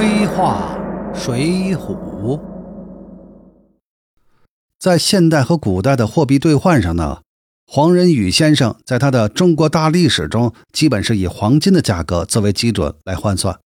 [0.00, 0.78] 黑话
[1.14, 2.40] 水浒，
[4.78, 7.20] 在现代和古代的货币兑换上呢，
[7.66, 13.58] 黄仁宇先生在他的《中国大历史》中，基本是以黄金的价格作为基准来换算。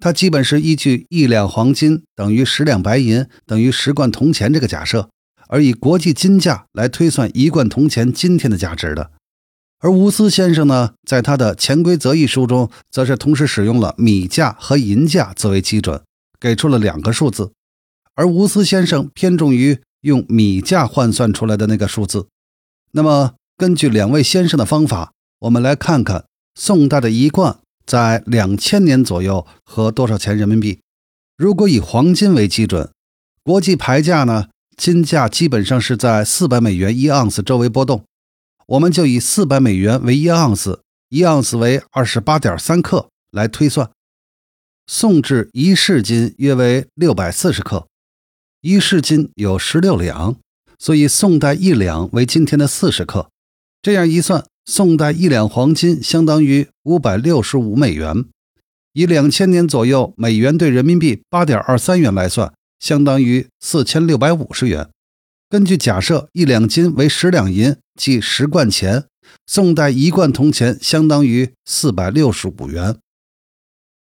[0.00, 5.10] 他基本是依据一两黄金等于十两白银等于十贯铜钱这个假设，
[5.48, 9.10] 而以国际金价来推算一贯铜钱今天的价值的。
[9.80, 16.00] 而吴思先生呢，在他的《潜规则》一书中，则是同时使用了米价和银价作为基准，
[16.40, 17.52] 给出了两个数字。
[18.14, 22.26] 而吴思先生偏重于用米价换算出来的那个数字。
[22.92, 26.24] 那么，根据两位先生的方法，我们来看看
[26.54, 30.80] 宋代的一贯在两千年左右和多少钱人民币。
[31.36, 32.90] 如果以黄金为基准，
[33.44, 38.02] 国际牌价呢，金价基本上是在四百美元一盎司周围波动。
[38.66, 43.90] 我们就以四百美元为一盎司，一盎司为二十八点三克来推算。
[44.88, 47.86] 宋制一市金约为六百四十克，
[48.60, 50.36] 一市金有十六两，
[50.78, 53.30] 所以宋代一两为今天的四十克。
[53.80, 58.24] 这样一算，宋代一两黄金相当于五百六十五美元。
[58.92, 64.88] 以两千年左右美元兑人民币八点二三元来算，相当于四千六百五十元。
[65.48, 69.06] 根据假设，一两金为十两银，即十贯钱。
[69.46, 72.98] 宋代一贯铜钱相当于四百六十五元。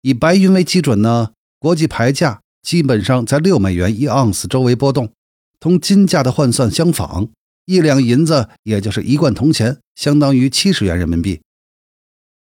[0.02, 5.12] 以白银为基准呢，国际牌价基本上在六美元一盎司周围波动，
[5.58, 7.28] 同金价的换算相仿。
[7.66, 11.40] 一两银子也就是一贯铜钱，相当于七十元人民币。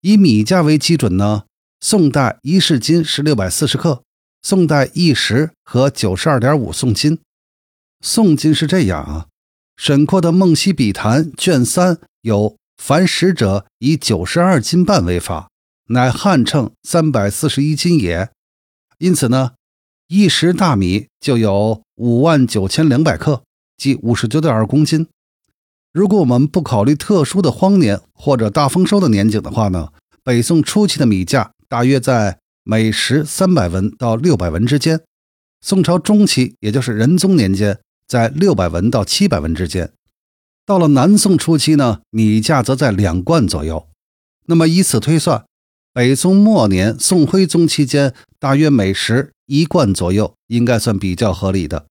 [0.02, 1.44] 以米价为基准呢，
[1.82, 4.04] 宋代一市金是六百四十克，
[4.42, 7.20] 宋代一石和九十二点五宋金。
[8.00, 9.28] 宋金是这样啊，
[9.78, 15.50] 沈括的《梦溪笔谈》卷三有“凡食者以九十二斤半为法，
[15.89, 18.30] 乃汉称三百四十一斤也。”
[18.98, 19.52] 因此呢，
[20.08, 23.43] 一石大米就有五万九千两百克，
[23.77, 25.08] 即五十九点二公斤。
[25.93, 29.89] 如果我们不考虑特殊的荒年或者大丰收的年景的话呢，
[30.23, 35.02] 北宋初期的米价大约在每石三百文到六百文之间。
[35.61, 37.80] 宋朝中期，也就是仁宗年间。
[38.08, 39.92] 在六百文到七百文之间，
[40.66, 43.88] 到了南宋初期呢，米价则在两贯左右。
[44.45, 45.44] 那么以此推算，
[45.94, 51.86] 北宋末年、宋徽宗期间，大约每石一贯左右，应该算比较合理的。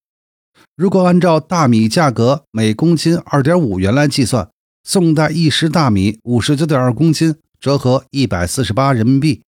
[0.74, 4.48] 如果按照大米价格每公斤二点五元来计算，
[4.84, 9.42] 宋代一石大米五十九点二公斤，折合一百四十八人民币。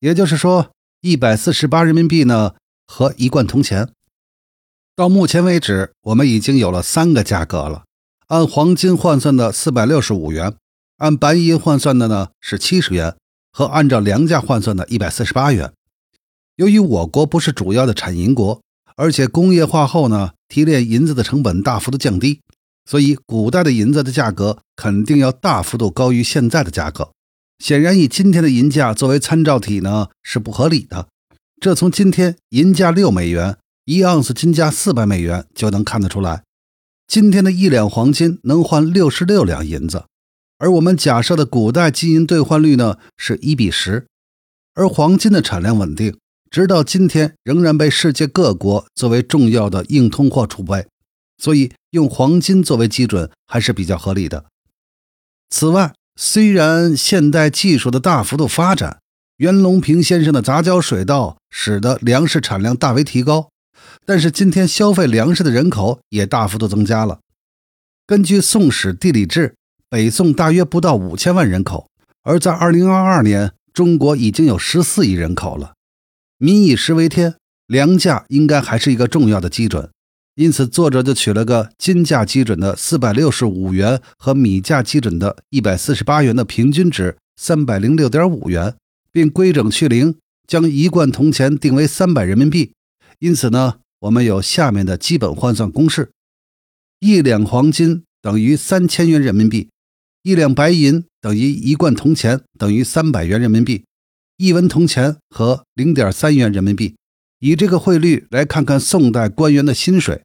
[0.00, 0.70] 也就是说，
[1.02, 2.54] 一百四十八人民币呢，
[2.86, 3.90] 和一贯铜钱。
[4.96, 7.82] 到目前为止，我们已经有了三个价格了：
[8.28, 10.54] 按黄金换算的四百六十五元，
[10.98, 13.16] 按白银换算的呢是七十元，
[13.50, 15.72] 和按照粮价换算的一百四十八元。
[16.54, 18.62] 由于我国不是主要的产银国，
[18.94, 22.40] 而且工业化后呢，提炼银子的成本大幅度降低，
[22.88, 27.10] 所以古代的银子的价格肯定要大幅度高于现在的价格。
[27.58, 31.08] 显然，以今天的银价作为参照体呢是不合理的。
[31.60, 33.56] 这从今天银价六美元。
[33.86, 36.42] 一盎司金价四百美元就能看得出来，
[37.06, 40.06] 今天的一两黄金能换六十六两银子，
[40.56, 44.06] 而我们假设的古代金银兑换率呢是一比十，
[44.74, 46.16] 而黄金的产量稳定，
[46.50, 50.86] 直到今天仍然被世界各国作为重要的硬通货储备，
[51.36, 54.46] 所以用黄金作为基准还是比较合理的。
[55.50, 59.00] 此外，虽然现代技术的大幅度发展，
[59.36, 63.50] 袁隆平先生的杂交水稻使得粮食产量大为提高。
[64.04, 67.20] 但是今天消费粮食的人口也大幅度增加了。
[68.06, 69.48] 根据《宋史地理志》，
[69.88, 71.88] 北宋大约不到五千万人口，
[72.22, 75.72] 而在二零二二年，中国已经有十四亿人口了。
[76.36, 77.36] 民以食为天，
[77.66, 79.88] 粮价应该还是一个重要的基准。
[80.34, 88.74] 因此，作者就取了个金价基准的四百六十五元和米价基准的一百四十八元的平均值三百零六点五元，
[89.10, 90.16] 并规整去零，
[90.46, 92.73] 将一贯铜钱定为三百人民币。
[93.18, 93.80] 因此呢。
[94.00, 96.10] 我们有下面的基本换算公式：
[97.00, 99.70] 一两黄金等于三千元人民币，
[100.22, 103.86] 一两白银等于一贯铜钱等于三百元人民币，
[104.36, 106.96] 一文铜钱和零点三元人民币。
[107.38, 110.20] 以这个汇率来看看宋代官员的薪水。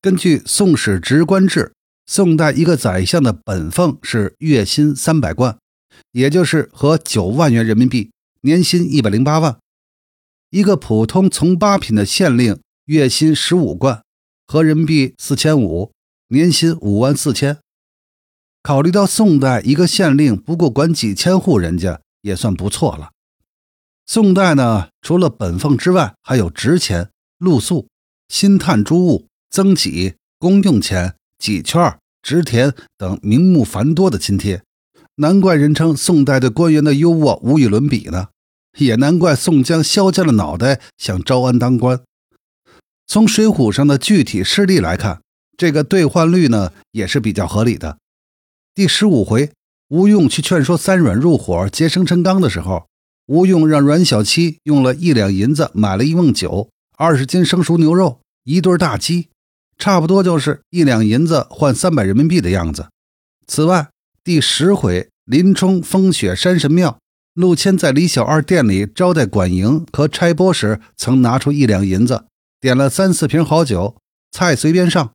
[0.00, 1.60] 根据《宋史职官志》，
[2.06, 5.56] 宋代一个宰相的本俸是月薪三百贯，
[6.10, 9.56] 也就是和九万元人民币，年薪一百零八万。
[10.50, 12.60] 一个普通从八品的县令。
[12.88, 14.02] 月薪十五贯，
[14.46, 15.92] 合人民币四千五，
[16.28, 17.58] 年薪五万四千。
[18.62, 23.10] 考虑到宋代一个县令不过管几千户人家，也算不错了。
[24.06, 27.88] 宋代呢，除了本俸之外，还有值钱、露宿、
[28.30, 34.62] 新炭诸物、增给、公用钱、几券、植田等名目繁多的津贴，
[35.16, 38.28] 难怪人称宋代对官员的优渥无与伦比呢。
[38.76, 42.00] 也难怪宋江削尖了脑袋想招安当官。
[43.06, 45.22] 从《水浒》上的具体事例来看，
[45.56, 47.98] 这个兑换率呢也是比较合理的。
[48.74, 49.50] 第十五回，
[49.88, 52.86] 吴用去劝说三阮入伙结生辰纲的时候。
[53.26, 59.28] 吴用让阮小七用了一两银子买了一瓮酒、二十斤生熟牛肉、一对大鸡，
[59.76, 62.88] 差不多就是一两银子换三百人民币的样子。
[63.46, 63.90] 此外，
[64.24, 66.98] 第十回林冲风雪山神庙，
[67.38, 72.24] 陆谦在李小二店里招待管营和差拨时，曾拿出一两银子，
[72.60, 73.94] 点了三四瓶好酒，
[74.32, 75.12] 菜随便上。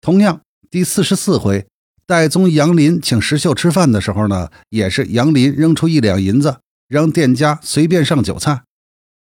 [0.00, 0.40] 同样，
[0.70, 1.66] 第四十四回
[2.06, 6.56] 戴宗杨林请石秀吃饭的时候呢，也是杨林扔出一两银子。
[6.88, 8.64] 让店家随便上酒菜。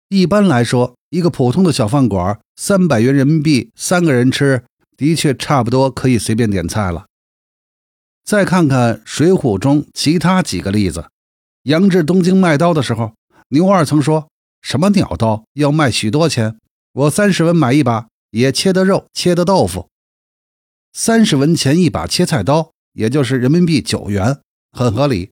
[0.08, 4.64] 一般来说，一个普通的小饭馆，三百元人民币，三个人吃，
[4.96, 7.06] 的确差不多可以随便点菜了。
[8.26, 11.06] 再看看《水浒》中其他几个例子，
[11.66, 13.14] 杨志东京卖刀的时候，
[13.50, 14.30] 牛二曾说
[14.62, 16.60] 什么鸟刀要卖许多钱，
[16.94, 19.90] 我三十文买一把，也切得肉，切得豆腐。
[20.94, 24.38] 三十文钱一把切菜刀，也就是人民币九元，
[24.72, 25.32] 很合理。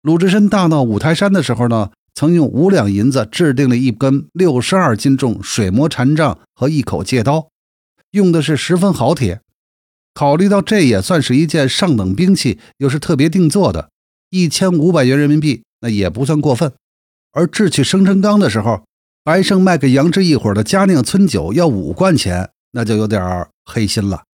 [0.00, 7.50] 鲁智深大闹五台山的时候呢，曾用五两银子制定了一根六十二斤重水磨禅杖和一口戒刀，
[8.12, 9.42] 用的是十分好铁。
[10.14, 13.90] 考虑到这也算是一件上等兵器，又是特别定做的，
[14.30, 16.72] 一千五百元人民币那也不算过分。
[17.32, 18.84] 而智取生辰纲的时候，
[19.22, 24.24] 白胜卖给杨志一伙的嘉酿村酒要五贯钱，那就有点黑心了。